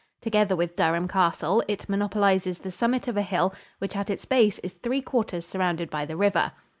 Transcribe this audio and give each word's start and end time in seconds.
Together 0.19 0.55
with 0.55 0.75
Durham 0.75 1.07
Castle, 1.07 1.63
it 1.67 1.87
monopolizes 1.87 2.57
the 2.57 2.71
summit 2.71 3.07
of 3.07 3.17
a 3.17 3.21
hill 3.21 3.53
which 3.77 3.95
at 3.95 4.09
its 4.09 4.25
base 4.25 4.57
is 4.63 4.73
three 4.73 4.99
quarters 4.99 5.45
surrounded 5.45 5.91
by 5.91 6.07
the 6.07 6.17
river. 6.17 6.53